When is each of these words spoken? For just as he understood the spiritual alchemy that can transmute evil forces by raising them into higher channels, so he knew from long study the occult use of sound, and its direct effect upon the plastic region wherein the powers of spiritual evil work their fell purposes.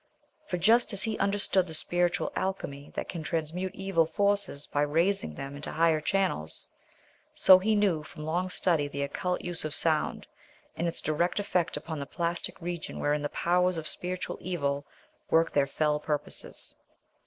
For 0.47 0.57
just 0.57 0.93
as 0.93 1.03
he 1.03 1.15
understood 1.19 1.67
the 1.67 1.75
spiritual 1.75 2.31
alchemy 2.35 2.89
that 2.95 3.07
can 3.07 3.21
transmute 3.21 3.75
evil 3.75 4.07
forces 4.07 4.65
by 4.65 4.81
raising 4.81 5.35
them 5.35 5.55
into 5.55 5.71
higher 5.73 6.01
channels, 6.01 6.67
so 7.35 7.59
he 7.59 7.75
knew 7.75 8.01
from 8.01 8.25
long 8.25 8.49
study 8.49 8.87
the 8.87 9.03
occult 9.03 9.41
use 9.43 9.63
of 9.63 9.75
sound, 9.75 10.25
and 10.75 10.87
its 10.87 11.01
direct 11.03 11.39
effect 11.39 11.77
upon 11.77 11.99
the 11.99 12.07
plastic 12.07 12.59
region 12.59 12.99
wherein 12.99 13.21
the 13.21 13.29
powers 13.29 13.77
of 13.77 13.85
spiritual 13.85 14.39
evil 14.41 14.87
work 15.29 15.51
their 15.51 15.67
fell 15.67 15.99
purposes. 15.99 16.73